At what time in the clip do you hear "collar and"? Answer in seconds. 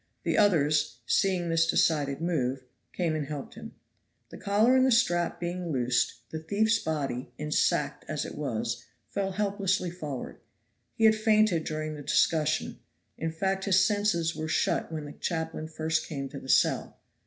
4.39-4.83